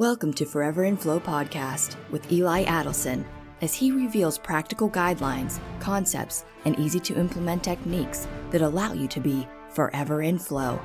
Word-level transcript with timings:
Welcome 0.00 0.32
to 0.32 0.46
Forever 0.46 0.84
in 0.84 0.96
Flow 0.96 1.20
podcast 1.20 1.96
with 2.10 2.32
Eli 2.32 2.64
Adelson 2.64 3.22
as 3.60 3.74
he 3.74 3.92
reveals 3.92 4.38
practical 4.38 4.88
guidelines, 4.88 5.60
concepts, 5.78 6.46
and 6.64 6.78
easy 6.78 6.98
to 7.00 7.20
implement 7.20 7.62
techniques 7.62 8.26
that 8.50 8.62
allow 8.62 8.94
you 8.94 9.06
to 9.08 9.20
be 9.20 9.46
forever 9.68 10.22
in 10.22 10.38
flow. 10.38 10.80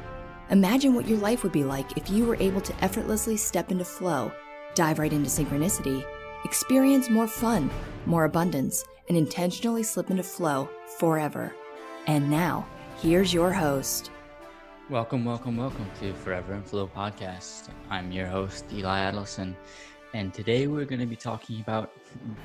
Imagine 0.49 0.93
what 0.93 1.07
your 1.07 1.17
life 1.19 1.43
would 1.43 1.53
be 1.53 1.63
like 1.63 1.97
if 1.97 2.09
you 2.09 2.25
were 2.25 2.35
able 2.41 2.59
to 2.59 2.83
effortlessly 2.83 3.37
step 3.37 3.71
into 3.71 3.85
flow, 3.85 4.33
dive 4.73 4.99
right 4.99 5.13
into 5.13 5.29
synchronicity, 5.29 6.03
experience 6.43 7.09
more 7.09 7.25
fun, 7.25 7.71
more 8.05 8.25
abundance, 8.25 8.83
and 9.07 9.17
intentionally 9.17 9.83
slip 9.83 10.11
into 10.11 10.23
flow 10.23 10.67
forever. 10.99 11.55
And 12.07 12.29
now, 12.29 12.67
here's 12.97 13.33
your 13.33 13.53
host. 13.53 14.11
Welcome, 14.87 15.25
welcome, 15.25 15.57
welcome 15.57 15.89
to 15.99 16.13
Forever 16.13 16.53
in 16.53 16.61
Flow 16.61 16.85
podcast. 16.85 17.69
I'm 17.89 18.11
your 18.11 18.27
host, 18.27 18.65
Eli 18.71 18.99
Adelson, 18.99 19.55
and 20.13 20.31
today 20.31 20.67
we're 20.67 20.85
going 20.85 20.99
to 20.99 21.07
be 21.07 21.15
talking 21.15 21.59
about 21.59 21.91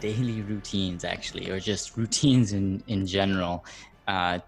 daily 0.00 0.40
routines, 0.40 1.04
actually, 1.04 1.50
or 1.50 1.60
just 1.60 1.98
routines 1.98 2.54
in, 2.54 2.82
in 2.86 3.06
general. 3.06 3.66
Uh, 4.08 4.38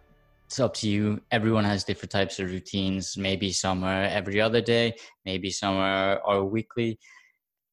it's 0.46 0.58
up 0.58 0.72
to 0.76 0.88
you. 0.88 1.20
Everyone 1.30 1.64
has 1.64 1.84
different 1.84 2.12
types 2.12 2.38
of 2.38 2.50
routines. 2.50 3.18
Maybe 3.18 3.52
some 3.52 3.84
are 3.84 4.04
every 4.04 4.40
other 4.40 4.62
day, 4.62 4.94
maybe 5.26 5.50
some 5.50 5.76
are, 5.76 6.18
are 6.24 6.42
weekly. 6.42 6.98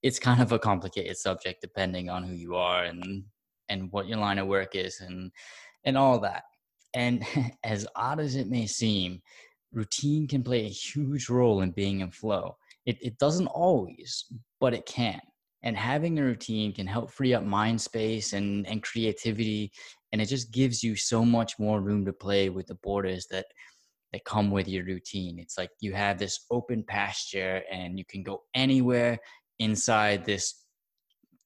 It's 0.04 0.20
kind 0.20 0.42
of 0.42 0.52
a 0.52 0.60
complicated 0.60 1.16
subject 1.16 1.62
depending 1.62 2.10
on 2.10 2.26
who 2.26 2.34
you 2.34 2.56
are 2.56 2.84
and 2.84 3.24
and 3.70 3.90
what 3.94 4.08
your 4.10 4.18
line 4.18 4.38
of 4.38 4.48
work 4.48 4.76
is 4.76 5.00
and 5.00 5.32
and 5.86 5.98
all 5.98 6.20
that. 6.20 6.44
And 6.94 7.24
as 7.64 7.88
odd 7.96 8.20
as 8.20 8.36
it 8.36 8.50
may 8.50 8.66
seem, 8.66 9.22
routine 9.72 10.28
can 10.28 10.44
play 10.44 10.66
a 10.66 10.70
huge 10.70 11.30
role 11.30 11.62
in 11.62 11.72
being 11.72 12.02
in 12.02 12.12
flow. 12.12 12.58
It, 12.86 12.98
it 13.02 13.18
doesn't 13.18 13.48
always, 13.48 14.26
but 14.60 14.74
it 14.74 14.86
can. 14.86 15.20
And 15.64 15.76
having 15.76 16.18
a 16.18 16.24
routine 16.24 16.74
can 16.74 16.88
help 16.88 17.12
free 17.12 17.34
up 17.34 17.44
mind 17.44 17.82
space 17.82 18.34
and, 18.34 18.66
and 18.68 18.82
creativity. 18.82 19.72
And 20.12 20.22
it 20.22 20.26
just 20.26 20.52
gives 20.52 20.82
you 20.84 20.96
so 20.96 21.26
much 21.26 21.60
more 21.60 21.82
room 21.82 22.06
to 22.06 22.14
play 22.14 22.50
with 22.50 22.68
the 22.68 22.76
borders 22.76 23.28
that 23.30 23.46
that 24.12 24.26
come 24.26 24.50
with 24.50 24.68
your 24.68 24.86
routine. 24.86 25.38
It's 25.38 25.56
like 25.56 25.70
you 25.82 25.94
have 25.94 26.18
this 26.18 26.46
open 26.50 26.84
pasture 26.84 27.62
and 27.72 27.98
you 27.98 28.06
can 28.06 28.24
go 28.24 28.42
anywhere 28.56 29.20
inside 29.60 30.26
this 30.26 30.66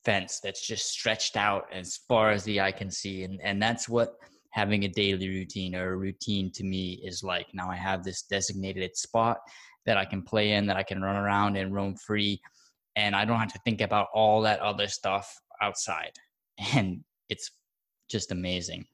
fence 0.06 0.40
that's 0.42 0.66
just 0.66 0.90
stretched 0.90 1.36
out 1.36 1.66
as 1.74 2.00
far 2.08 2.32
as 2.32 2.44
the 2.44 2.62
eye 2.62 2.72
can 2.72 2.90
see. 2.90 3.24
And 3.24 3.42
and 3.42 3.62
that's 3.62 3.90
what 3.90 4.16
having 4.54 4.84
a 4.84 4.88
daily 4.88 5.30
routine 5.30 5.76
or 5.76 5.94
a 5.94 5.98
routine 5.98 6.52
to 6.52 6.64
me 6.64 7.02
is 7.04 7.24
like 7.24 7.48
now 7.54 7.72
I 7.72 7.76
have 7.76 8.04
this 8.04 8.22
designated 8.22 8.96
spot 8.96 9.40
that 9.88 9.98
I 9.98 10.06
can 10.06 10.22
play 10.22 10.52
in, 10.52 10.68
that 10.68 10.78
I 10.78 10.84
can 10.84 11.02
run 11.02 11.16
around 11.16 11.58
and 11.58 11.74
roam 11.74 11.96
free, 11.96 12.40
and 12.96 13.16
I 13.16 13.26
don't 13.26 13.40
have 13.40 13.52
to 13.54 13.60
think 13.66 13.82
about 13.82 14.10
all 14.14 14.42
that 14.44 14.60
other 14.60 14.88
stuff 14.88 15.36
outside. 15.62 16.12
And 16.76 17.04
it's 17.30 17.50
just 18.10 18.32
amazing. 18.32 18.86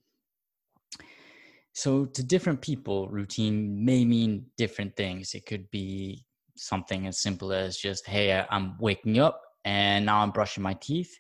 So, 1.74 2.06
to 2.06 2.24
different 2.24 2.62
people, 2.62 3.10
routine 3.10 3.84
may 3.84 4.06
mean 4.06 4.46
different 4.58 4.96
things. 4.96 5.34
It 5.34 5.46
could 5.46 5.70
be 5.72 6.24
something 6.56 7.06
as 7.06 7.22
simple 7.22 7.52
as 7.52 7.76
just, 7.76 8.08
hey, 8.08 8.46
I'm 8.50 8.78
waking 8.80 9.20
up 9.20 9.42
and 9.66 10.06
now 10.06 10.20
I'm 10.20 10.32
brushing 10.32 10.64
my 10.64 10.76
teeth. 10.76 11.14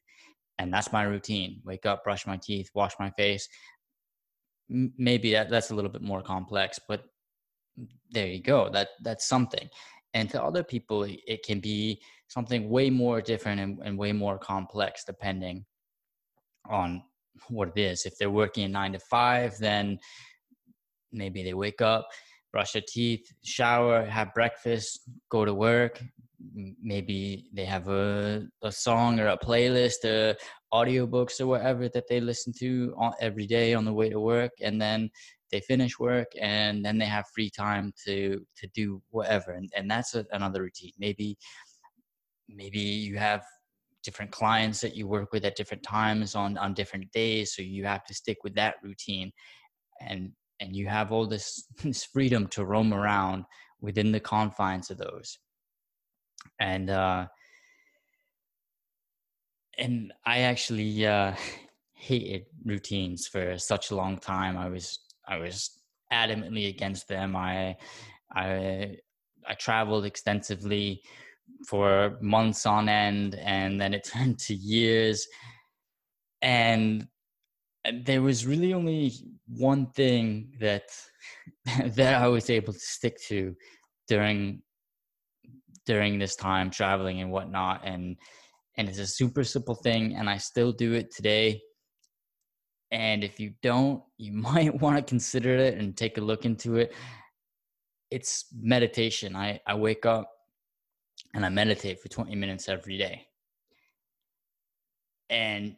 And 0.57 0.73
that's 0.73 0.93
my 0.93 1.03
routine. 1.03 1.61
Wake 1.65 1.85
up, 1.85 2.05
brush 2.05 2.25
my 2.25 2.37
teeth, 2.37 2.69
wash 2.73 2.93
my 2.99 3.09
face, 3.11 3.47
maybe 4.69 5.31
that, 5.33 5.49
that's 5.49 5.71
a 5.71 5.75
little 5.75 5.91
bit 5.91 6.01
more 6.01 6.21
complex 6.21 6.79
but 6.87 7.03
there 8.11 8.27
you 8.27 8.41
go 8.41 8.69
that 8.69 8.89
that's 9.01 9.27
something. 9.27 9.69
And 10.13 10.29
to 10.31 10.41
other 10.41 10.63
people 10.63 11.05
it 11.07 11.43
can 11.43 11.59
be 11.59 12.01
something 12.27 12.69
way 12.69 12.89
more 12.89 13.21
different 13.21 13.61
and, 13.61 13.79
and 13.83 13.97
way 13.97 14.11
more 14.11 14.37
complex 14.37 15.03
depending 15.03 15.65
on 16.69 17.03
what 17.47 17.69
it 17.75 17.79
is. 17.79 18.05
If 18.05 18.17
they're 18.17 18.29
working 18.29 18.71
nine 18.71 18.93
to 18.93 18.99
five 18.99 19.57
then 19.59 19.99
maybe 21.11 21.43
they 21.43 21.53
wake 21.53 21.81
up 21.81 22.07
brush 22.51 22.71
their 22.73 22.83
teeth 22.87 23.31
shower 23.43 24.03
have 24.05 24.33
breakfast 24.33 25.01
go 25.29 25.45
to 25.45 25.53
work. 25.53 26.01
Maybe 26.81 27.49
they 27.53 27.65
have 27.65 27.89
a, 27.89 28.47
a 28.63 28.71
song 28.71 29.19
or 29.19 29.27
a 29.27 29.37
playlist 29.37 30.05
or 30.05 30.35
audiobooks 30.73 31.39
or 31.39 31.47
whatever 31.47 31.89
that 31.89 32.07
they 32.07 32.19
listen 32.19 32.53
to 32.59 32.93
every 33.19 33.47
day 33.47 33.73
on 33.73 33.85
the 33.85 33.93
way 33.93 34.09
to 34.09 34.19
work 34.19 34.51
and 34.61 34.81
then 34.81 35.09
they 35.51 35.59
finish 35.61 35.97
work 35.97 36.27
and 36.39 36.85
then 36.85 36.97
they 36.97 37.05
have 37.05 37.25
free 37.33 37.49
time 37.49 37.91
to 38.05 38.45
to 38.55 38.67
do 38.75 39.01
whatever 39.09 39.51
and, 39.51 39.69
and 39.75 39.89
that's 39.89 40.15
a, 40.15 40.25
another 40.31 40.61
routine. 40.61 40.93
Maybe 40.99 41.37
maybe 42.47 42.79
you 42.79 43.17
have 43.17 43.43
different 44.03 44.31
clients 44.31 44.79
that 44.81 44.95
you 44.95 45.07
work 45.07 45.31
with 45.31 45.43
at 45.45 45.55
different 45.55 45.83
times 45.83 46.35
on 46.35 46.57
on 46.57 46.73
different 46.73 47.11
days 47.11 47.53
so 47.55 47.61
you 47.61 47.85
have 47.85 48.05
to 48.05 48.13
stick 48.13 48.37
with 48.43 48.55
that 48.55 48.75
routine 48.83 49.31
and 50.01 50.31
and 50.59 50.75
you 50.75 50.87
have 50.87 51.11
all 51.11 51.25
this, 51.25 51.65
this 51.83 52.03
freedom 52.03 52.47
to 52.47 52.65
roam 52.65 52.93
around 52.93 53.45
within 53.81 54.11
the 54.11 54.19
confines 54.19 54.89
of 54.89 54.97
those. 54.97 55.39
And 56.59 56.89
uh 56.89 57.27
and 59.79 60.13
I 60.25 60.39
actually 60.39 61.05
uh, 61.05 61.33
hated 61.93 62.45
routines 62.65 63.27
for 63.27 63.57
such 63.57 63.91
a 63.91 63.95
long 63.95 64.17
time. 64.17 64.57
I 64.57 64.69
was 64.69 64.99
I 65.27 65.37
was 65.37 65.79
adamantly 66.11 66.69
against 66.69 67.07
them. 67.07 67.35
I 67.35 67.77
I 68.33 68.97
I 69.47 69.53
traveled 69.55 70.05
extensively 70.05 71.01
for 71.67 72.17
months 72.21 72.65
on 72.65 72.89
end, 72.89 73.35
and 73.35 73.79
then 73.79 73.93
it 73.93 74.03
turned 74.13 74.39
to 74.39 74.53
years. 74.53 75.27
And 76.41 77.07
there 78.03 78.21
was 78.21 78.45
really 78.45 78.73
only 78.73 79.13
one 79.47 79.87
thing 79.91 80.53
that 80.59 80.83
that 81.85 82.21
I 82.21 82.27
was 82.27 82.49
able 82.49 82.73
to 82.73 82.79
stick 82.79 83.19
to 83.27 83.55
during 84.07 84.61
during 85.85 86.19
this 86.19 86.35
time 86.35 86.69
traveling 86.69 87.21
and 87.21 87.31
whatnot, 87.31 87.81
and 87.83 88.17
and 88.79 88.87
it's 88.87 88.97
a 88.97 89.05
super 89.05 89.43
simple 89.43 89.75
thing 89.75 90.15
and 90.15 90.29
i 90.29 90.37
still 90.37 90.71
do 90.71 90.93
it 90.93 91.13
today. 91.13 91.61
And 92.91 93.23
if 93.25 93.39
you 93.39 93.53
don't 93.61 94.01
you 94.17 94.31
might 94.31 94.73
want 94.81 94.95
to 94.97 95.03
consider 95.03 95.55
it 95.57 95.77
and 95.77 95.95
take 95.95 96.17
a 96.17 96.21
look 96.21 96.45
into 96.45 96.77
it. 96.77 96.93
It's 98.09 98.45
meditation. 98.59 99.35
I 99.35 99.59
i 99.67 99.75
wake 99.75 100.05
up 100.05 100.31
and 101.35 101.45
i 101.45 101.49
meditate 101.49 101.99
for 102.01 102.07
20 102.07 102.33
minutes 102.35 102.69
every 102.69 102.97
day. 102.97 103.27
And 105.29 105.75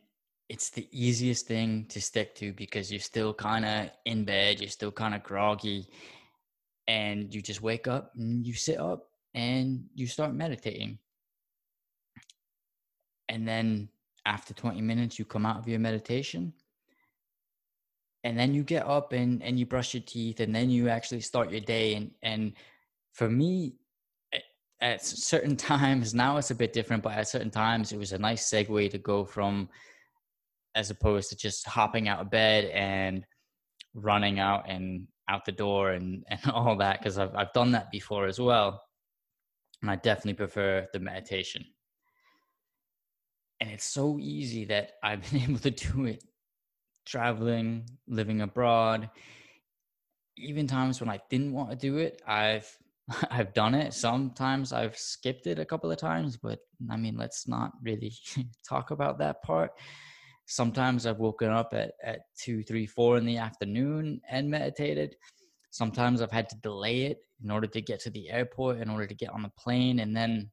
it's 0.48 0.70
the 0.70 0.88
easiest 0.92 1.48
thing 1.48 1.88
to 1.90 2.00
stick 2.00 2.36
to 2.36 2.54
because 2.54 2.92
you're 2.92 3.10
still 3.14 3.34
kind 3.34 3.66
of 3.66 3.90
in 4.06 4.26
bed 4.26 4.60
you're 4.60 4.70
still 4.70 4.92
kind 4.92 5.16
of 5.16 5.24
groggy 5.24 5.88
and 6.88 7.34
you 7.34 7.42
just 7.42 7.62
wake 7.62 7.88
up 7.88 8.12
and 8.16 8.46
you 8.46 8.54
sit 8.54 8.78
up 8.78 9.08
and 9.34 9.86
you 9.96 10.08
start 10.08 10.34
meditating 10.34 11.00
and 13.32 13.48
then 13.48 13.88
after 14.26 14.54
20 14.54 14.82
minutes 14.82 15.18
you 15.18 15.26
come 15.26 15.46
out 15.46 15.58
of 15.58 15.68
your 15.68 15.80
meditation. 15.80 16.54
And 18.24 18.38
then 18.38 18.54
you 18.54 18.62
get 18.64 18.86
up 18.86 19.14
and 19.14 19.42
and 19.42 19.58
you 19.58 19.66
brush 19.66 19.96
your 19.96 20.04
teeth 20.04 20.42
and 20.42 20.54
then 20.54 20.70
you 20.70 20.90
actually 20.90 21.22
start 21.22 21.50
your 21.50 21.62
day. 21.62 21.96
And 21.96 22.12
and 22.22 22.54
for 23.14 23.28
me 23.30 23.74
at 24.82 25.04
certain 25.04 25.56
times 25.72 26.14
now 26.14 26.38
it's 26.38 26.52
a 26.52 26.56
bit 26.56 26.74
different 26.74 27.04
but 27.04 27.14
at 27.14 27.28
certain 27.28 27.52
times 27.52 27.92
it 27.92 27.98
was 27.98 28.14
a 28.14 28.18
nice 28.18 28.50
segue 28.50 28.90
to 28.90 28.98
go 28.98 29.24
from 29.24 29.70
as 30.76 30.90
opposed 30.90 31.30
to 31.30 31.36
just 31.36 31.68
hopping 31.68 32.08
out 32.08 32.20
of 32.20 32.32
bed 32.32 32.66
and 32.74 33.24
running 33.94 34.40
out 34.40 34.68
and 34.68 35.08
out 35.28 35.46
the 35.46 35.52
door 35.52 35.92
and 35.92 36.24
and 36.30 36.40
all 36.52 36.76
that 36.76 37.00
because 37.00 37.18
I've, 37.18 37.36
I've 37.36 37.54
done 37.54 37.72
that 37.72 37.92
before 37.92 38.28
as 38.28 38.40
well. 38.40 38.84
And 39.82 39.90
i 39.90 39.96
definitely 39.96 40.36
prefer 40.36 40.88
the 40.94 41.00
meditation 41.00 41.66
and 43.62 43.70
it's 43.70 43.86
so 43.86 44.18
easy 44.20 44.66
that 44.66 44.94
I've 45.04 45.30
been 45.32 45.42
able 45.50 45.60
to 45.60 45.72
do 45.72 46.06
it 46.06 46.24
traveling, 47.06 47.86
living 48.08 48.42
abroad. 48.42 49.10
Even 50.38 50.68
times 50.68 51.00
when 51.00 51.10
I 51.10 51.20
didn't 51.30 51.54
want 51.54 51.70
to 51.70 51.76
do 51.76 51.98
it, 51.98 52.22
I've 52.28 52.68
I've 53.32 53.54
done 53.54 53.76
it. 53.76 53.94
Sometimes 53.94 54.74
I've 54.74 54.98
skipped 54.98 55.48
it 55.48 55.60
a 55.60 55.66
couple 55.66 55.92
of 55.92 55.98
times, 55.98 56.38
but 56.38 56.60
I 56.90 56.98
mean, 56.98 57.18
let's 57.18 57.48
not 57.48 57.72
really 57.84 58.14
talk 58.68 58.92
about 58.92 59.20
that 59.20 59.42
part. 59.44 59.72
Sometimes 60.48 61.06
I've 61.06 61.20
woken 61.20 61.50
up 61.50 61.74
at, 61.74 61.94
at 62.04 62.22
two, 62.38 62.64
three, 62.64 62.86
four 62.86 63.18
in 63.18 63.26
the 63.26 63.38
afternoon 63.38 64.22
and 64.30 64.50
meditated. 64.50 65.16
Sometimes 65.70 66.22
I've 66.22 66.32
had 66.32 66.50
to 66.50 66.58
delay 66.58 67.04
it 67.04 67.20
in 67.44 67.52
order 67.52 67.68
to 67.68 67.82
get 67.82 68.02
to 68.02 68.10
the 68.10 68.30
airport, 68.30 68.80
in 68.80 68.90
order 68.90 69.08
to 69.08 69.16
get 69.16 69.30
on 69.30 69.44
the 69.44 69.52
plane, 69.58 70.00
and 70.00 70.16
then 70.16 70.50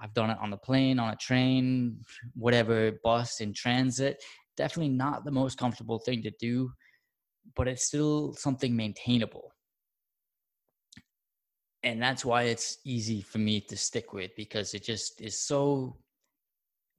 I've 0.00 0.14
done 0.14 0.30
it 0.30 0.38
on 0.40 0.50
the 0.50 0.56
plane, 0.56 0.98
on 0.98 1.12
a 1.12 1.16
train, 1.16 2.00
whatever, 2.34 2.92
bus, 3.02 3.40
in 3.40 3.52
transit. 3.52 4.22
Definitely 4.56 4.94
not 4.94 5.24
the 5.24 5.30
most 5.30 5.58
comfortable 5.58 5.98
thing 5.98 6.22
to 6.22 6.30
do, 6.40 6.70
but 7.56 7.68
it's 7.68 7.84
still 7.84 8.34
something 8.34 8.74
maintainable. 8.74 9.52
and 11.82 12.02
that's 12.02 12.24
why 12.24 12.42
it's 12.44 12.78
easy 12.84 13.22
for 13.22 13.38
me 13.38 13.60
to 13.60 13.76
stick 13.76 14.12
with 14.12 14.30
because 14.36 14.74
it 14.74 14.82
just 14.82 15.20
is 15.20 15.38
so 15.38 15.96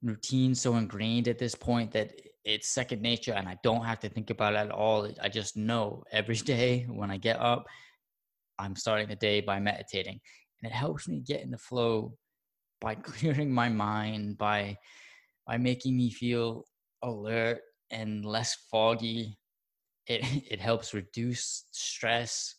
routine 0.02 0.54
so 0.54 0.76
ingrained 0.76 1.28
at 1.28 1.38
this 1.38 1.54
point 1.54 1.92
that 1.92 2.12
it's 2.44 2.70
second 2.70 3.02
nature 3.02 3.34
and 3.34 3.48
I 3.48 3.58
don't 3.62 3.84
have 3.84 4.00
to 4.00 4.08
think 4.08 4.30
about 4.30 4.54
it 4.54 4.58
at 4.58 4.70
all. 4.70 5.08
I 5.22 5.28
just 5.28 5.56
know 5.56 6.02
every 6.10 6.36
day 6.54 6.86
when 6.88 7.10
I 7.10 7.18
get 7.18 7.38
up, 7.38 7.66
I'm 8.58 8.74
starting 8.74 9.08
the 9.08 9.16
day 9.16 9.40
by 9.40 9.60
meditating. 9.60 10.18
And 10.62 10.72
it 10.72 10.74
helps 10.74 11.08
me 11.08 11.20
get 11.20 11.42
in 11.42 11.50
the 11.50 11.58
flow 11.58 12.14
by 12.80 12.94
clearing 13.10 13.52
my 13.52 13.68
mind, 13.68 14.38
by 14.38 14.78
by 15.46 15.56
making 15.56 15.96
me 15.96 16.10
feel 16.10 16.64
alert 17.02 17.60
and 17.90 18.24
less 18.24 18.56
foggy. 18.70 19.38
It 20.06 20.22
it 20.50 20.60
helps 20.60 20.94
reduce 20.94 21.64
stress 21.72 22.56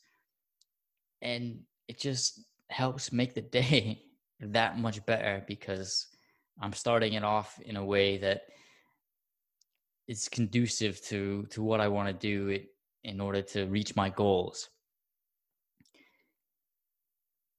and 1.22 1.60
it 1.88 2.00
just 2.00 2.42
helps 2.70 3.12
make 3.12 3.34
the 3.34 3.42
day 3.42 4.04
that 4.40 4.78
much 4.78 5.06
better 5.06 5.44
because 5.48 6.08
I'm 6.62 6.74
starting 6.74 7.14
it 7.14 7.24
off 7.24 7.60
in 7.64 7.76
a 7.76 7.86
way 7.86 8.18
that 8.18 8.42
is 10.08 10.28
conducive 10.28 11.02
to 11.06 11.46
to 11.52 11.64
what 11.64 11.80
I 11.80 11.88
want 11.88 12.08
to 12.08 12.14
do 12.14 12.50
it, 12.50 12.68
in 13.04 13.20
order 13.20 13.42
to 13.42 13.66
reach 13.66 13.96
my 13.96 14.10
goals. 14.10 14.70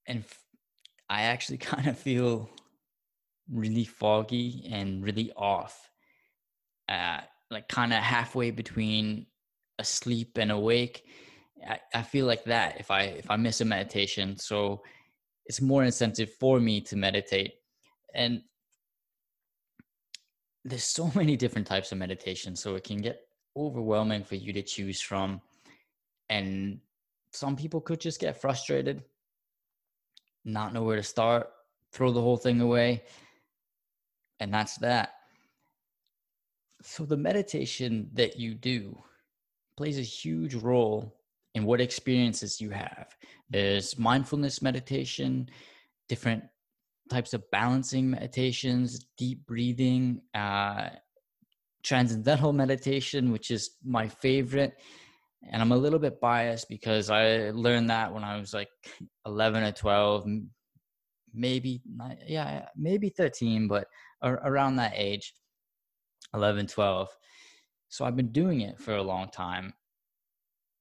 And 0.05 0.23
I 1.09 1.23
actually 1.23 1.57
kind 1.73 1.87
of 1.87 1.97
feel 1.97 2.49
really 3.51 3.85
foggy 3.85 4.67
and 4.71 5.03
really 5.03 5.31
off, 5.35 5.89
uh, 6.89 7.19
like 7.51 7.67
kind 7.67 7.93
of 7.93 7.99
halfway 7.99 8.51
between 8.51 9.27
asleep 9.79 10.37
and 10.37 10.51
awake. 10.51 11.03
I, 11.67 11.79
I 11.93 12.01
feel 12.01 12.25
like 12.25 12.43
that 12.45 12.79
if 12.79 12.91
I 12.91 13.03
if 13.03 13.29
I 13.29 13.35
miss 13.37 13.61
a 13.61 13.65
meditation, 13.65 14.37
so 14.37 14.81
it's 15.45 15.61
more 15.61 15.83
incentive 15.83 16.31
for 16.39 16.59
me 16.59 16.81
to 16.81 16.95
meditate. 16.95 17.53
And 18.15 18.41
there's 20.65 20.83
so 20.83 21.11
many 21.15 21.35
different 21.35 21.67
types 21.67 21.91
of 21.91 21.97
meditation 21.97 22.55
so 22.55 22.75
it 22.75 22.83
can 22.83 23.01
get 23.01 23.21
overwhelming 23.55 24.23
for 24.23 24.35
you 24.35 24.51
to 24.53 24.63
choose 24.63 24.99
from 24.99 25.39
and 26.29 26.79
some 27.31 27.55
people 27.55 27.81
could 27.81 27.99
just 27.99 28.19
get 28.19 28.39
frustrated 28.39 29.03
not 30.45 30.73
know 30.73 30.83
where 30.83 30.95
to 30.95 31.03
start 31.03 31.49
throw 31.91 32.11
the 32.11 32.21
whole 32.21 32.37
thing 32.37 32.61
away 32.61 33.03
and 34.39 34.53
that's 34.53 34.77
that 34.77 35.13
so 36.81 37.05
the 37.05 37.17
meditation 37.17 38.09
that 38.13 38.37
you 38.37 38.53
do 38.53 38.97
plays 39.77 39.97
a 39.97 40.01
huge 40.01 40.55
role 40.55 41.15
in 41.55 41.65
what 41.65 41.81
experiences 41.81 42.59
you 42.59 42.69
have 42.69 43.15
there's 43.49 43.97
mindfulness 43.97 44.61
meditation 44.61 45.47
different 46.09 46.43
types 47.09 47.33
of 47.33 47.49
balancing 47.51 48.09
meditations, 48.09 49.05
deep 49.17 49.45
breathing, 49.45 50.21
uh, 50.33 50.89
transcendental 51.83 52.53
meditation, 52.63 53.31
which 53.31 53.51
is 53.51 53.71
my 53.83 54.07
favorite. 54.07 54.79
And 55.51 55.61
I'm 55.61 55.71
a 55.71 55.77
little 55.77 55.99
bit 55.99 56.21
biased 56.21 56.69
because 56.69 57.09
I 57.09 57.51
learned 57.51 57.89
that 57.89 58.13
when 58.13 58.23
I 58.23 58.39
was 58.39 58.53
like 58.53 58.69
11 59.25 59.63
or 59.63 59.71
12, 59.71 60.25
maybe, 61.33 61.81
yeah, 62.25 62.67
maybe 62.75 63.09
13, 63.09 63.67
but 63.67 63.87
around 64.23 64.77
that 64.77 64.93
age, 64.95 65.33
11, 66.33 66.67
12. 66.67 67.09
So 67.89 68.05
I've 68.05 68.15
been 68.15 68.31
doing 68.31 68.61
it 68.61 68.79
for 68.79 68.95
a 68.95 69.03
long 69.03 69.29
time. 69.29 69.73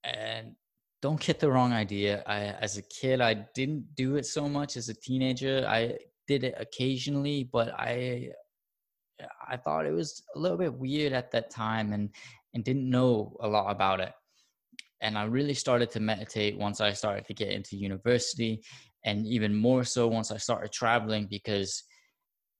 And 0.04 0.54
don't 1.02 1.20
get 1.20 1.40
the 1.40 1.50
wrong 1.50 1.72
idea. 1.72 2.22
I, 2.26 2.38
as 2.60 2.76
a 2.76 2.82
kid, 2.82 3.20
I 3.20 3.34
didn't 3.54 3.94
do 3.96 4.16
it 4.16 4.26
so 4.26 4.48
much. 4.48 4.76
As 4.76 4.88
a 4.88 4.94
teenager, 4.94 5.66
I 5.68 5.98
did 6.28 6.44
it 6.44 6.54
occasionally, 6.58 7.44
but 7.44 7.74
I 7.78 8.30
I 9.48 9.56
thought 9.56 9.86
it 9.86 9.92
was 9.92 10.22
a 10.34 10.38
little 10.38 10.56
bit 10.56 10.72
weird 10.72 11.12
at 11.12 11.30
that 11.32 11.50
time 11.50 11.92
and 11.92 12.10
and 12.54 12.64
didn't 12.64 12.88
know 12.88 13.36
a 13.40 13.48
lot 13.48 13.70
about 13.70 14.00
it. 14.00 14.12
And 15.02 15.18
I 15.18 15.24
really 15.24 15.54
started 15.54 15.90
to 15.90 16.00
meditate 16.00 16.56
once 16.56 16.80
I 16.80 16.92
started 16.92 17.26
to 17.26 17.34
get 17.34 17.50
into 17.50 17.76
university 17.76 18.62
and 19.04 19.26
even 19.26 19.54
more 19.54 19.84
so 19.84 20.06
once 20.06 20.30
I 20.30 20.36
started 20.36 20.72
traveling 20.72 21.26
because 21.28 21.82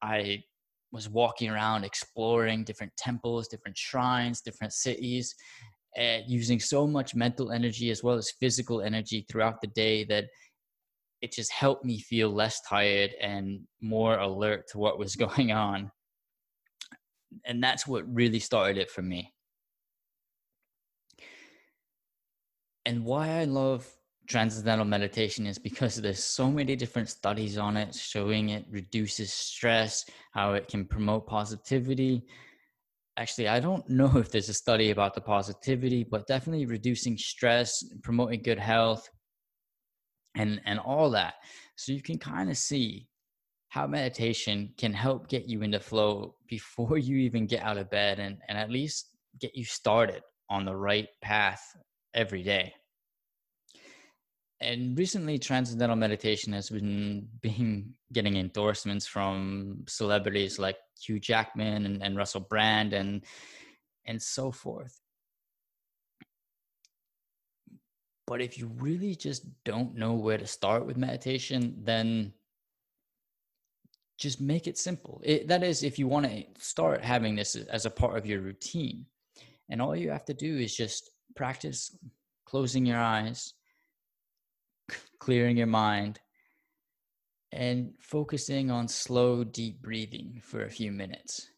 I 0.03 0.43
was 0.91 1.09
walking 1.09 1.49
around 1.51 1.85
exploring 1.85 2.65
different 2.65 2.93
temples, 2.97 3.47
different 3.47 3.79
shrines, 3.79 4.41
different 4.41 4.73
cities, 4.73 5.35
and 5.97 6.25
using 6.27 6.59
so 6.59 6.87
much 6.87 7.15
mental 7.15 7.53
energy 7.53 7.91
as 7.91 8.03
well 8.03 8.17
as 8.17 8.33
physical 8.41 8.83
energy 8.83 9.25
throughout 9.31 9.61
the 9.61 9.69
day 9.69 10.05
that 10.05 10.25
it 11.21 11.33
just 11.33 11.53
helped 11.53 11.85
me 11.85 12.01
feel 12.01 12.31
less 12.31 12.61
tired 12.69 13.13
and 13.21 13.61
more 13.81 14.19
alert 14.19 14.67
to 14.73 14.79
what 14.79 14.99
was 14.99 15.15
going 15.27 15.53
on. 15.53 15.91
And 17.47 17.63
that's 17.63 17.87
what 17.87 18.13
really 18.13 18.41
started 18.41 18.79
it 18.79 18.91
for 18.91 19.03
me. 19.03 19.33
And 22.85 23.05
why 23.05 23.41
I 23.41 23.45
love 23.45 23.87
transcendental 24.29 24.85
meditation 24.85 25.47
is 25.47 25.59
because 25.59 25.97
there's 25.97 26.23
so 26.23 26.51
many 26.51 26.77
different 26.77 27.09
studies 27.09 27.59
on 27.59 27.77
it 27.77 27.95
showing 27.95 28.51
it 28.51 28.67
reduces 28.71 29.33
stress, 29.33 30.05
how 30.33 30.55
it 30.55 30.69
can 30.69 30.85
promote 30.85 31.27
positivity. 31.27 32.25
Actually, 33.17 33.49
I 33.49 33.61
don't 33.61 33.89
know 33.99 34.17
if 34.17 34.31
there's 34.31 34.49
a 34.49 34.55
study 34.55 34.91
about 34.91 35.15
the 35.15 35.21
positivity, 35.21 36.05
but 36.05 36.27
definitely 36.27 36.67
reducing 36.67 37.17
stress, 37.17 37.85
promoting 38.03 38.43
good 38.43 38.59
health, 38.59 39.09
and 40.35 40.61
and 40.65 40.79
all 40.79 41.11
that 41.11 41.35
so 41.77 41.93
you 41.93 42.03
can 42.03 42.19
kind 42.19 42.51
of 42.51 42.57
see 42.57 43.09
how 43.69 43.87
meditation 43.87 44.73
can 44.77 44.93
help 44.93 45.29
get 45.29 45.49
you 45.49 45.63
into 45.63 45.81
flow 45.81 46.35
before 46.49 46.99
you 47.07 47.17
even 47.17 47.47
get 47.47 47.63
out 47.63 47.79
of 47.79 47.91
bed 47.91 48.19
and, 48.19 48.39
and 48.49 48.59
at 48.59 48.71
least 48.71 49.09
get 49.41 49.55
you 49.57 49.65
started 49.65 50.23
on 50.51 50.65
the 50.65 50.77
right 50.77 51.09
path 51.23 51.63
every 52.15 52.43
day 52.43 52.75
and 54.61 54.97
recently 54.97 55.39
transcendental 55.39 55.97
meditation 55.97 56.53
has 56.53 56.71
been 56.71 57.29
being 57.41 57.95
getting 58.13 58.37
endorsements 58.37 59.07
from 59.07 59.85
celebrities 59.89 60.59
like 60.59 60.77
hugh 61.01 61.21
jackman 61.21 61.87
and, 61.87 62.03
and 62.03 62.17
russell 62.17 62.41
brand 62.41 62.93
and 62.93 63.25
and 64.07 64.21
so 64.21 64.51
forth 64.51 65.03
But 68.33 68.41
if 68.41 68.57
you 68.57 68.71
really 68.79 69.15
just 69.15 69.45
don't 69.65 69.95
know 69.95 70.15
where 70.15 70.39
to 70.39 70.47
start 70.47 70.87
with 70.87 70.97
meditation, 70.97 71.75
then 71.83 72.33
just 74.19 74.41
make 74.41 74.67
it 74.67 74.79
simple. 74.79 75.21
It, 75.23 75.49
that 75.49 75.63
is, 75.63 75.83
if 75.83 75.99
you 75.99 76.07
want 76.07 76.25
to 76.27 76.45
start 76.59 77.05
having 77.05 77.35
this 77.35 77.57
as 77.57 77.85
a 77.85 77.91
part 77.91 78.17
of 78.17 78.25
your 78.25 78.41
routine. 78.41 79.05
And 79.69 79.83
all 79.83 79.95
you 79.95 80.11
have 80.11 80.25
to 80.25 80.33
do 80.33 80.57
is 80.57 80.75
just 80.75 81.11
practice 81.35 81.97
closing 82.45 82.85
your 82.85 82.99
eyes, 82.99 83.55
clearing 85.19 85.57
your 85.57 85.67
mind, 85.67 86.21
and 87.53 87.93
focusing 88.01 88.71
on 88.71 88.89
slow, 88.89 89.45
deep 89.45 89.83
breathing 89.83 90.41
for 90.43 90.65
a 90.65 90.71
few 90.71 90.91
minutes. 90.93 91.49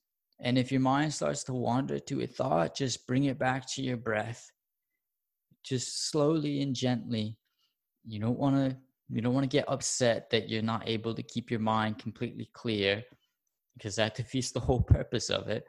And 0.41 0.59
if 0.59 0.73
your 0.73 0.81
mind 0.81 1.15
starts 1.15 1.45
to 1.45 1.55
wander 1.55 1.99
to 2.01 2.23
a 2.23 2.27
thought, 2.27 2.77
just 2.77 3.07
bring 3.07 3.25
it 3.25 3.39
back 3.39 3.67
to 3.75 3.83
your 3.83 3.97
breath 3.97 4.51
just 5.65 6.11
slowly 6.11 6.61
and 6.61 6.75
gently. 6.75 7.39
You 8.05 8.21
don't 8.21 8.39
want 8.39 8.57
to 8.57 8.77
you 9.11 9.21
don't 9.21 9.35
want 9.35 9.45
to 9.45 9.57
get 9.57 9.69
upset 9.69 10.31
that 10.31 10.49
you're 10.49 10.63
not 10.63 10.89
able 10.89 11.15
to 11.15 11.23
keep 11.23 11.51
your 11.51 11.61
mind 11.61 11.99
completely 11.99 12.49
clear 12.53 13.03
because 13.77 13.97
that 13.97 14.15
defeats 14.17 14.51
the 14.51 14.61
whole 14.61 14.83
purpose 14.83 15.31
of 15.31 15.49
it 15.49 15.67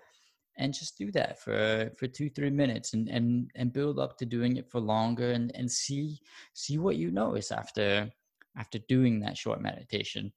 and 0.57 0.73
just 0.73 0.97
do 0.97 1.11
that 1.11 1.39
for 1.39 1.91
for 1.97 2.07
two 2.07 2.29
three 2.29 2.49
minutes 2.49 2.93
and 2.93 3.09
and 3.09 3.51
and 3.55 3.73
build 3.73 3.99
up 3.99 4.17
to 4.17 4.25
doing 4.25 4.57
it 4.57 4.69
for 4.69 4.79
longer 4.79 5.31
and 5.31 5.51
and 5.55 5.69
see 5.69 6.19
see 6.53 6.77
what 6.77 6.95
you 6.95 7.11
notice 7.11 7.51
after 7.51 8.09
after 8.57 8.79
doing 8.87 9.19
that 9.19 9.37
short 9.37 9.61
meditation 9.61 10.31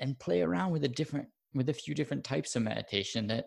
and 0.00 0.18
play 0.18 0.40
around 0.40 0.70
with 0.72 0.84
a 0.84 0.88
different 0.88 1.28
with 1.54 1.68
a 1.68 1.74
few 1.74 1.94
different 1.94 2.24
types 2.24 2.56
of 2.56 2.62
meditation 2.62 3.26
that 3.26 3.46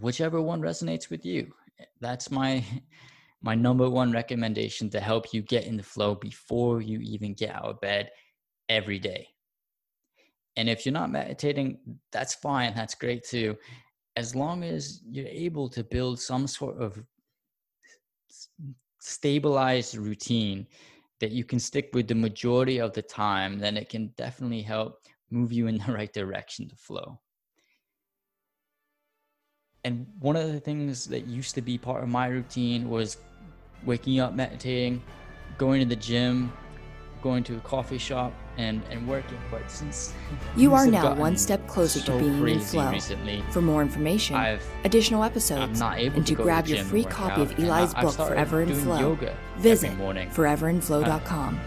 whichever 0.00 0.40
one 0.40 0.60
resonates 0.60 1.10
with 1.10 1.24
you 1.24 1.52
that's 2.00 2.30
my 2.30 2.64
my 3.42 3.54
number 3.54 3.88
one 3.88 4.10
recommendation 4.10 4.90
to 4.90 5.00
help 5.00 5.32
you 5.32 5.42
get 5.42 5.64
in 5.64 5.76
the 5.76 5.82
flow 5.82 6.14
before 6.14 6.80
you 6.80 6.98
even 7.00 7.34
get 7.34 7.54
out 7.54 7.64
of 7.66 7.80
bed 7.80 8.10
every 8.68 8.98
day. 8.98 9.28
And 10.58 10.68
if 10.68 10.84
you're 10.84 10.92
not 10.92 11.12
meditating, 11.12 11.78
that's 12.10 12.34
fine. 12.34 12.74
That's 12.74 12.96
great 12.96 13.24
too. 13.24 13.56
As 14.16 14.34
long 14.34 14.64
as 14.64 15.00
you're 15.08 15.28
able 15.28 15.68
to 15.68 15.84
build 15.84 16.18
some 16.18 16.48
sort 16.48 16.78
of 16.82 17.00
stabilized 19.00 19.96
routine 19.96 20.66
that 21.20 21.30
you 21.30 21.44
can 21.44 21.60
stick 21.60 21.90
with 21.94 22.08
the 22.08 22.14
majority 22.16 22.80
of 22.80 22.92
the 22.92 23.02
time, 23.02 23.60
then 23.60 23.76
it 23.76 23.88
can 23.88 24.08
definitely 24.16 24.60
help 24.60 25.00
move 25.30 25.52
you 25.52 25.68
in 25.68 25.78
the 25.78 25.92
right 25.98 26.12
direction 26.12 26.68
to 26.68 26.74
flow. 26.74 27.20
And 29.84 30.08
one 30.18 30.34
of 30.34 30.52
the 30.52 30.58
things 30.58 31.04
that 31.06 31.28
used 31.28 31.54
to 31.54 31.62
be 31.62 31.78
part 31.78 32.02
of 32.02 32.08
my 32.08 32.26
routine 32.26 32.90
was 32.90 33.18
waking 33.84 34.18
up, 34.18 34.34
meditating, 34.34 35.04
going 35.56 35.80
to 35.80 35.86
the 35.86 35.94
gym, 35.94 36.52
going 37.22 37.44
to 37.44 37.56
a 37.56 37.60
coffee 37.60 37.98
shop 37.98 38.32
and, 38.56 38.82
and 38.90 39.06
working. 39.06 39.38
But 39.50 39.70
since 39.70 40.14
you 40.56 40.74
are 40.74 40.86
now 40.86 41.14
one 41.14 41.36
step 41.36 41.66
closer 41.66 42.00
so 42.00 42.12
to 42.12 42.18
being 42.18 42.48
in 42.48 42.60
flow. 42.60 42.90
Recently, 42.90 43.42
For 43.50 43.62
more 43.62 43.82
information, 43.82 44.36
I've, 44.36 44.62
additional 44.84 45.22
episodes, 45.24 45.80
I'm 45.80 45.98
and 45.98 46.26
to, 46.26 46.34
to 46.34 46.42
grab 46.42 46.66
to 46.66 46.76
your 46.76 46.84
free 46.84 47.04
copy 47.04 47.42
of 47.42 47.58
Eli's 47.58 47.94
book 47.94 48.14
Forever 48.14 48.62
in 48.62 48.74
Flow, 48.74 49.16
visit 49.58 49.92
foreverinflow.com. 49.98 51.60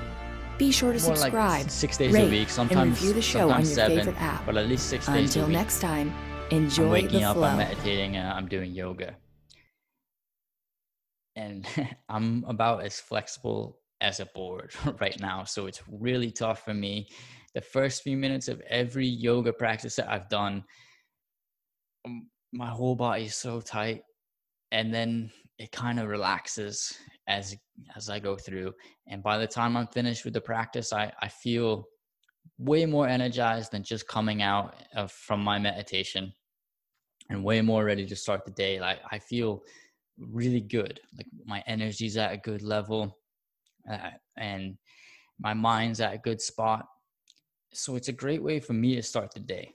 Be 0.58 0.72
sure 0.72 0.94
to 0.94 1.00
More 1.00 1.10
like 1.10 1.18
subscribe, 1.18 1.70
six 1.72 1.98
days 1.98 2.14
rate, 2.14 2.28
a 2.28 2.30
week, 2.30 2.50
sometimes 2.50 2.80
and 2.82 2.92
review 2.92 3.14
the 3.14 3.22
show 3.22 3.50
on 3.50 3.62
your 3.62 3.66
seven, 3.66 3.98
favorite 3.98 4.22
app. 4.22 4.46
but 4.46 4.58
at 4.58 4.68
least 4.68 4.90
six 4.90 5.08
days 5.08 5.36
Until 5.36 5.46
a 5.46 5.48
week. 5.48 5.56
next 5.56 5.80
time, 5.80 6.14
I'm 6.52 6.58
enjoy 6.58 6.92
waking 6.92 7.22
the 7.22 7.24
up, 7.24 7.38
flow. 7.38 7.48
I'm 7.48 7.58
meditating, 7.58 8.16
and 8.16 8.28
I'm 8.28 8.48
doing 8.48 8.72
yoga. 8.72 9.16
And 11.36 11.66
I'm 12.10 12.46
about 12.48 12.84
as 12.84 13.00
flexible 13.00 13.81
as 14.02 14.20
a 14.20 14.26
board 14.28 14.74
right 15.00 15.20
now. 15.20 15.44
So 15.44 15.68
it's 15.68 15.82
really 15.90 16.32
tough 16.32 16.66
for 16.66 16.74
me. 16.74 17.08
The 17.54 17.62
first 17.62 18.04
few 18.04 18.18
minutes 18.18 18.48
of 18.48 18.62
every 18.70 19.08
yoga 19.08 19.54
practice 19.54 19.96
that 19.96 20.10
I've 20.10 20.30
done, 20.30 20.64
my 22.52 22.68
whole 22.68 22.96
body 22.96 23.26
is 23.26 23.36
so 23.36 23.62
tight. 23.62 24.02
And 24.72 24.94
then 24.94 25.32
it 25.60 25.72
kind 25.72 26.00
of 26.00 26.08
relaxes 26.08 26.98
as 27.28 27.56
as 27.96 28.10
I 28.10 28.20
go 28.20 28.36
through. 28.36 28.74
And 29.08 29.22
by 29.22 29.38
the 29.38 29.48
time 29.48 29.76
I'm 29.76 29.88
finished 29.88 30.24
with 30.26 30.34
the 30.34 30.42
practice, 30.42 30.94
I, 30.94 31.12
I 31.22 31.28
feel 31.28 31.86
way 32.58 32.86
more 32.86 33.08
energized 33.08 33.72
than 33.72 33.84
just 33.84 34.08
coming 34.08 34.42
out 34.42 34.76
of, 34.96 35.12
from 35.12 35.44
my 35.44 35.60
meditation 35.60 36.32
and 37.30 37.44
way 37.44 37.62
more 37.62 37.84
ready 37.84 38.06
to 38.06 38.16
start 38.16 38.46
the 38.46 38.52
day. 38.52 38.80
Like 38.80 39.00
I 39.12 39.20
feel 39.20 39.62
really 40.18 40.62
good. 40.62 41.00
Like 41.18 41.28
my 41.46 41.64
energy's 41.68 42.18
at 42.18 42.34
a 42.34 42.38
good 42.38 42.62
level, 42.62 43.18
uh, 43.90 44.12
and 44.38 44.78
my 45.40 45.54
mind's 45.54 46.02
at 46.02 46.14
a 46.14 46.18
good 46.18 46.42
spot. 46.42 46.86
So 47.74 47.96
it's 47.96 48.10
a 48.10 48.14
great 48.14 48.44
way 48.44 48.60
for 48.60 48.74
me 48.74 48.96
to 48.96 49.04
start 49.04 49.34
the 49.34 49.40
day. 49.40 49.74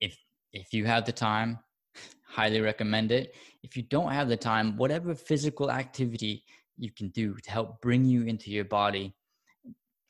If 0.00 0.16
if 0.52 0.72
you 0.72 0.84
have 0.86 1.04
the 1.04 1.12
time, 1.12 1.58
highly 2.26 2.60
recommend 2.60 3.12
it. 3.12 3.34
If 3.62 3.76
you 3.76 3.82
don't 3.84 4.12
have 4.12 4.28
the 4.28 4.36
time, 4.36 4.76
whatever 4.76 5.14
physical 5.14 5.70
activity 5.70 6.44
you 6.76 6.90
can 6.90 7.08
do 7.08 7.34
to 7.34 7.50
help 7.50 7.80
bring 7.80 8.04
you 8.04 8.24
into 8.24 8.50
your 8.50 8.64
body 8.64 9.14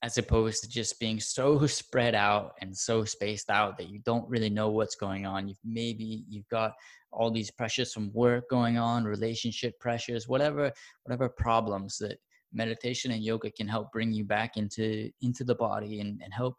as 0.02 0.16
opposed 0.16 0.62
to 0.62 0.68
just 0.68 0.98
being 0.98 1.20
so 1.20 1.66
spread 1.66 2.14
out 2.14 2.52
and 2.60 2.76
so 2.76 3.04
spaced 3.04 3.50
out 3.50 3.76
that 3.76 3.88
you 3.88 3.98
don't 4.00 4.28
really 4.28 4.50
know 4.50 4.70
what's 4.70 4.94
going 4.94 5.26
on 5.26 5.48
you've 5.48 5.58
maybe 5.64 6.24
you've 6.28 6.48
got 6.48 6.72
all 7.12 7.30
these 7.30 7.50
pressures 7.50 7.92
from 7.92 8.12
work 8.12 8.48
going 8.48 8.78
on 8.78 9.04
relationship 9.04 9.78
pressures 9.80 10.28
whatever 10.28 10.72
whatever 11.04 11.28
problems 11.28 11.98
that 11.98 12.18
meditation 12.52 13.12
and 13.12 13.22
yoga 13.22 13.50
can 13.50 13.68
help 13.68 13.92
bring 13.92 14.12
you 14.12 14.24
back 14.24 14.56
into 14.56 15.10
into 15.22 15.44
the 15.44 15.54
body 15.54 16.00
and, 16.00 16.20
and 16.22 16.32
help 16.32 16.56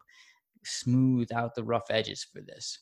smooth 0.64 1.30
out 1.32 1.54
the 1.54 1.64
rough 1.64 1.90
edges 1.90 2.26
for 2.32 2.40
this 2.40 2.78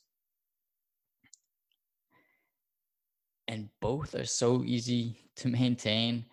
and 3.49 3.69
both 3.81 4.14
are 4.14 4.25
so 4.25 4.62
easy 4.64 5.17
to 5.37 5.49
maintain 5.61 6.25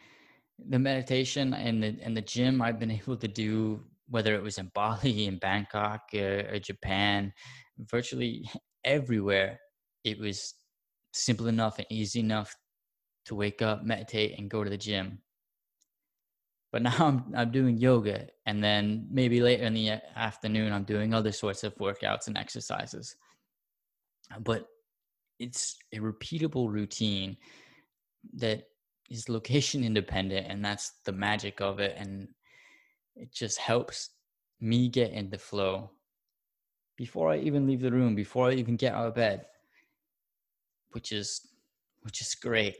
the 0.69 0.79
meditation 0.79 1.53
and 1.53 1.83
the 1.83 1.97
and 2.01 2.15
the 2.15 2.21
gym 2.21 2.61
I've 2.61 2.79
been 2.79 2.91
able 3.01 3.17
to 3.17 3.27
do 3.27 3.83
whether 4.09 4.33
it 4.33 4.41
was 4.41 4.57
in 4.57 4.71
Bali, 4.73 5.25
in 5.25 5.37
Bangkok, 5.37 6.01
or, 6.13 6.45
or 6.53 6.59
Japan, 6.59 7.33
virtually 7.77 8.49
everywhere, 8.85 9.59
it 10.03 10.17
was 10.17 10.53
simple 11.13 11.47
enough 11.47 11.77
and 11.77 11.87
easy 11.89 12.21
enough 12.21 12.55
to 13.25 13.35
wake 13.35 13.61
up, 13.61 13.83
meditate, 13.83 14.37
and 14.37 14.49
go 14.49 14.63
to 14.63 14.69
the 14.69 14.77
gym. 14.77 15.19
But 16.71 16.81
now 16.83 16.95
I'm 16.99 17.33
I'm 17.35 17.51
doing 17.51 17.77
yoga, 17.77 18.27
and 18.45 18.63
then 18.63 19.07
maybe 19.09 19.41
later 19.41 19.63
in 19.63 19.73
the 19.73 20.01
afternoon 20.15 20.73
I'm 20.73 20.83
doing 20.83 21.13
other 21.13 21.31
sorts 21.31 21.63
of 21.63 21.75
workouts 21.75 22.27
and 22.27 22.37
exercises. 22.37 23.15
But 24.41 24.67
it's 25.39 25.77
a 25.93 25.99
repeatable 25.99 26.69
routine 26.69 27.37
that 28.35 28.63
is 29.09 29.29
location 29.29 29.83
independent, 29.83 30.47
and 30.49 30.63
that's 30.63 30.93
the 31.05 31.11
magic 31.11 31.61
of 31.61 31.79
it. 31.79 31.95
And 31.97 32.27
it 33.15 33.31
just 33.31 33.57
helps 33.57 34.09
me 34.59 34.89
get 34.89 35.11
in 35.11 35.29
the 35.29 35.37
flow 35.37 35.91
before 36.97 37.31
I 37.31 37.37
even 37.37 37.67
leave 37.67 37.81
the 37.81 37.91
room, 37.91 38.15
before 38.15 38.49
I 38.49 38.53
even 38.53 38.75
get 38.75 38.93
out 38.93 39.07
of 39.07 39.15
bed, 39.15 39.45
which 40.91 41.11
is 41.11 41.47
which 42.01 42.21
is 42.21 42.35
great. 42.35 42.77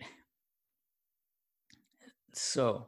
So, 2.33 2.87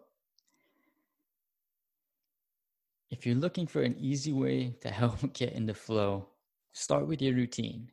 if 3.12 3.26
you're 3.26 3.36
looking 3.36 3.68
for 3.68 3.82
an 3.82 3.96
easy 4.00 4.34
way 4.34 4.76
to 4.82 4.90
help 5.02 5.34
get 5.34 5.54
in 5.54 5.66
the 5.66 5.74
flow, 5.74 6.28
start 6.74 7.08
with 7.08 7.22
your 7.22 7.36
routine. 7.36 7.90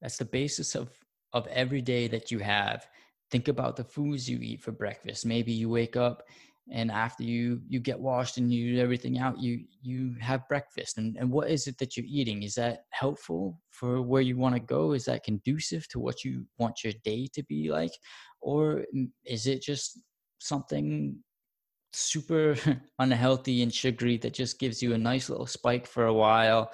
That's 0.00 0.18
the 0.18 0.24
basis 0.24 0.74
of 0.74 0.90
of 1.32 1.46
every 1.48 1.82
day 1.82 2.08
that 2.08 2.30
you 2.30 2.38
have. 2.38 2.86
Think 3.30 3.48
about 3.48 3.76
the 3.76 3.84
foods 3.84 4.30
you 4.30 4.38
eat 4.40 4.62
for 4.62 4.72
breakfast. 4.72 5.26
Maybe 5.26 5.52
you 5.52 5.68
wake 5.68 5.96
up 5.96 6.22
and 6.72 6.90
after 6.90 7.22
you 7.22 7.60
you 7.68 7.78
get 7.78 7.98
washed 7.98 8.38
and 8.38 8.52
you 8.52 8.74
do 8.74 8.80
everything 8.80 9.18
out 9.18 9.40
you 9.40 9.64
you 9.82 10.14
have 10.20 10.48
breakfast 10.48 10.98
and 10.98 11.16
and 11.16 11.30
what 11.30 11.48
is 11.48 11.66
it 11.66 11.78
that 11.78 11.96
you're 11.96 12.06
eating 12.08 12.42
is 12.42 12.54
that 12.54 12.84
helpful 12.90 13.60
for 13.70 14.02
where 14.02 14.22
you 14.22 14.36
want 14.36 14.54
to 14.54 14.60
go 14.60 14.92
is 14.92 15.04
that 15.04 15.22
conducive 15.22 15.86
to 15.88 16.00
what 16.00 16.24
you 16.24 16.44
want 16.58 16.82
your 16.82 16.92
day 17.04 17.28
to 17.32 17.42
be 17.44 17.70
like 17.70 17.92
or 18.40 18.84
is 19.24 19.46
it 19.46 19.62
just 19.62 20.00
something 20.40 21.16
super 21.96 22.56
unhealthy 22.98 23.62
and 23.62 23.72
sugary 23.72 24.16
that 24.18 24.34
just 24.34 24.58
gives 24.58 24.82
you 24.82 24.94
a 24.94 24.98
nice 24.98 25.28
little 25.28 25.46
spike 25.46 25.86
for 25.86 26.06
a 26.06 26.14
while 26.14 26.70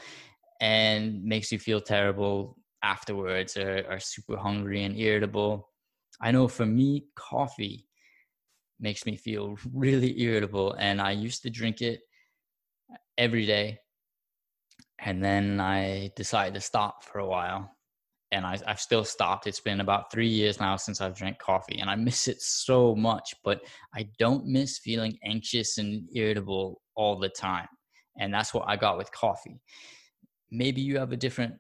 and 0.61 1.23
makes 1.25 1.51
you 1.53 1.59
feel 1.59 1.81
terrible 1.81 2.57
afterwards 2.83 3.57
or 3.57 3.85
are 3.89 4.01
super 4.01 4.37
hungry 4.37 4.85
and 4.85 4.99
irritable. 4.99 5.69
I 6.21 6.31
know 6.33 6.49
for 6.49 6.67
me 6.67 7.07
coffee 7.17 7.87
makes 8.83 9.07
me 9.07 9.17
feel 9.17 9.57
really 9.73 10.21
irritable 10.21 10.75
and 10.75 11.01
i 11.01 11.13
used 11.13 11.43
to 11.43 11.51
drink 11.51 11.81
it 11.81 12.01
every 13.17 13.47
day 13.47 13.79
and 14.99 15.25
then 15.25 15.61
i 15.61 16.11
decided 16.17 16.55
to 16.55 16.61
stop 16.61 17.05
for 17.05 17.21
a 17.21 17.27
while 17.27 17.71
and 18.33 18.45
I, 18.45 18.59
have 18.67 18.81
still 18.81 19.05
stopped 19.05 19.47
it's 19.47 19.61
been 19.61 19.81
about 19.81 20.11
three 20.11 20.29
years 20.29 20.59
now 20.59 20.77
since 20.77 21.01
i've 21.01 21.17
drank 21.17 21.39
coffee 21.39 21.79
and 21.79 21.89
i 21.89 21.95
miss 21.95 22.29
it 22.29 22.41
so 22.41 22.95
much 22.97 23.35
but 23.45 23.61
i 23.95 24.09
don't 24.19 24.47
miss 24.47 24.79
feeling 24.79 25.19
anxious 25.25 25.79
and 25.79 26.09
irritable 26.15 26.81
all 26.97 27.19
the 27.19 27.29
time 27.29 27.69
and 28.19 28.33
that's 28.33 28.53
what 28.53 28.65
i 28.67 28.77
got 28.77 28.99
with 28.99 29.13
coffee 29.13 29.61
maybe 30.51 30.81
you 30.81 30.99
have 30.99 31.13
a 31.13 31.17
different 31.17 31.55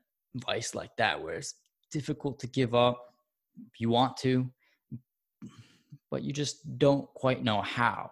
vice 0.46 0.74
like 0.74 0.90
that 0.98 1.22
where 1.22 1.34
it's 1.34 1.54
difficult 1.90 2.38
to 2.40 2.46
give 2.48 2.74
up 2.74 3.14
if 3.72 3.80
you 3.80 3.90
want 3.90 4.16
to 4.16 4.50
but 6.12 6.22
you 6.22 6.32
just 6.32 6.78
don't 6.78 7.06
quite 7.14 7.42
know 7.42 7.62
how. 7.62 8.10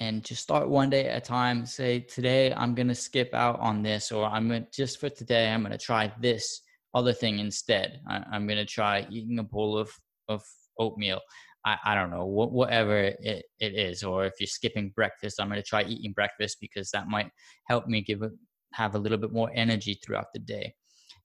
And 0.00 0.24
just 0.24 0.42
start 0.42 0.68
one 0.68 0.90
day 0.90 1.06
at 1.06 1.18
a 1.18 1.20
time. 1.20 1.66
Say, 1.66 2.00
today 2.00 2.52
I'm 2.52 2.74
going 2.74 2.88
to 2.88 2.94
skip 2.94 3.32
out 3.34 3.60
on 3.60 3.82
this, 3.82 4.10
or 4.10 4.24
I'm 4.24 4.48
to, 4.48 4.66
just 4.72 4.98
for 4.98 5.10
today, 5.10 5.50
I'm 5.50 5.60
going 5.60 5.72
to 5.72 5.78
try 5.78 6.12
this 6.18 6.62
other 6.94 7.12
thing 7.12 7.38
instead. 7.38 8.00
I, 8.08 8.22
am 8.32 8.46
going 8.46 8.58
to 8.58 8.64
try 8.64 9.06
eating 9.10 9.38
a 9.38 9.42
bowl 9.42 9.76
of, 9.78 9.90
of 10.28 10.42
oatmeal. 10.78 11.20
I, 11.64 11.76
I 11.84 11.94
don't 11.94 12.10
know, 12.10 12.24
wh- 12.24 12.52
whatever 12.52 12.98
it, 12.98 13.44
it 13.58 13.74
is. 13.74 14.02
Or 14.02 14.24
if 14.24 14.34
you're 14.40 14.46
skipping 14.46 14.92
breakfast, 14.94 15.40
I'm 15.40 15.48
going 15.48 15.60
to 15.60 15.66
try 15.66 15.82
eating 15.82 16.12
breakfast 16.12 16.58
because 16.60 16.90
that 16.90 17.08
might 17.08 17.30
help 17.68 17.86
me 17.86 18.02
give 18.02 18.22
a, 18.22 18.30
have 18.72 18.94
a 18.94 18.98
little 18.98 19.18
bit 19.18 19.32
more 19.32 19.50
energy 19.54 19.98
throughout 20.04 20.26
the 20.32 20.40
day. 20.40 20.74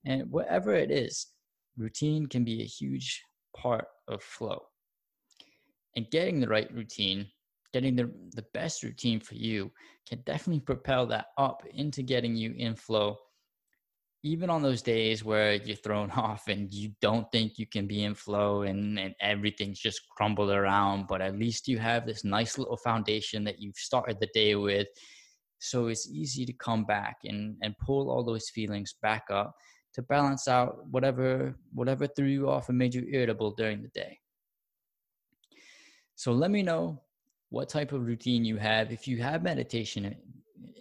And 0.06 0.30
whatever 0.32 0.74
it 0.74 0.91
is, 0.91 1.27
routine 1.77 2.25
can 2.27 2.44
be 2.44 2.62
a 2.62 2.65
huge 2.65 3.24
part 3.56 3.86
of 4.08 4.22
flow 4.24 4.60
and 5.96 6.10
getting 6.10 6.39
the 6.39 6.48
right 6.48 6.72
routine 6.74 7.27
getting 7.74 7.96
the, 7.96 8.12
the 8.36 8.46
best 8.53 8.84
routine 8.84 9.20
for 9.20 9.36
you 9.36 9.72
can 10.08 10.22
definitely 10.25 10.60
propel 10.60 11.06
that 11.06 11.27
up 11.38 11.63
into 11.74 12.01
getting 12.01 12.36
you 12.36 12.53
in 12.58 12.75
flow 12.75 13.15
even 14.24 14.50
on 14.50 14.62
those 14.62 14.82
days 14.82 15.24
where 15.24 15.54
you're 15.54 15.75
thrown 15.75 16.12
off 16.16 16.48
and 16.48 16.74
you 16.74 16.92
don't 17.01 17.32
think 17.32 17.58
you 17.58 17.66
can 17.66 17.88
be 17.88 18.04
in 18.04 18.13
flow 18.13 18.63
and, 18.63 19.00
and 19.00 19.16
everything's 19.22 19.80
just 19.80 20.01
crumbled 20.10 20.51
around 20.51 21.08
but 21.08 21.22
at 21.22 21.38
least 21.38 21.68
you 21.68 21.78
have 21.78 22.06
this 22.06 22.24
nice 22.24 22.58
little 22.58 22.78
foundation 22.78 23.44
that 23.44 23.60
you've 23.60 23.78
started 23.78 24.18
the 24.20 24.30
day 24.34 24.56
with 24.56 24.88
so 25.60 25.88
it's 25.88 26.10
easy 26.10 26.46
to 26.46 26.54
come 26.54 26.84
back 26.86 27.18
and, 27.24 27.56
and 27.62 27.75
pull 27.78 28.10
all 28.10 28.24
those 28.24 28.50
feelings 28.50 28.96
back 29.01 29.25
up 29.30 29.54
to 29.94 30.01
balance 30.04 30.48
out 30.48 30.88
whatever 30.90 31.56
whatever 31.74 32.08
threw 32.08 32.28
you 32.28 32.50
off 32.50 32.70
and 32.70 32.78
made 32.78 32.94
you 32.94 33.06
irritable 33.12 33.54
during 33.56 33.82
the 33.82 33.90
day 33.90 34.18
so 36.16 36.32
let 36.32 36.51
me 36.51 36.62
know 36.62 37.01
what 37.51 37.68
type 37.68 37.92
of 37.92 38.06
routine 38.06 38.46
you 38.46 38.58
have. 38.58 38.92
If 38.92 39.08
you 39.08 39.18
have 39.22 39.44
meditation 39.44 40.16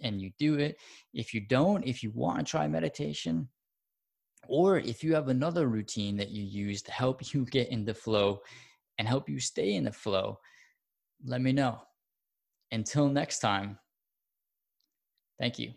and 0.03 0.21
you 0.21 0.31
do 0.37 0.55
it, 0.55 0.77
if 1.13 1.33
you 1.33 1.41
don't, 1.41 1.85
if 1.85 2.03
you 2.03 2.11
want 2.11 2.39
to 2.39 2.43
try 2.45 2.67
meditation, 2.67 3.47
or 4.47 4.77
if 4.77 5.03
you 5.03 5.13
have 5.13 5.29
another 5.29 5.67
routine 5.67 6.17
that 6.17 6.29
you 6.29 6.43
use 6.43 6.81
to 6.83 6.91
help 6.91 7.33
you 7.33 7.45
get 7.45 7.69
in 7.69 7.85
the 7.85 7.93
flow 7.93 8.41
and 8.97 9.07
help 9.07 9.29
you 9.29 9.39
stay 9.39 9.75
in 9.75 9.83
the 9.83 9.91
flow, 9.91 10.39
let 11.23 11.41
me 11.41 11.51
know. 11.51 11.81
Until 12.71 13.07
next 13.07 13.39
time, 13.39 13.77
Thank 15.41 15.57
you. 15.57 15.73